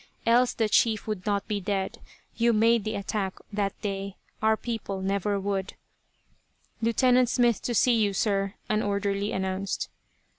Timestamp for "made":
2.53-2.85